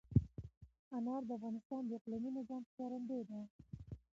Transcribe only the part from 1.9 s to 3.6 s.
اقلیمي نظام ښکارندوی ده.